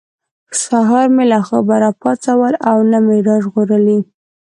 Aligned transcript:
سهار 0.63 1.07
مې 1.15 1.25
له 1.31 1.39
خوبه 1.47 1.75
را 1.83 1.91
پاڅول 2.01 2.53
او 2.69 2.77
نه 2.91 2.99
مې 3.05 3.17
را 3.27 3.35
ژغورلي. 3.43 3.99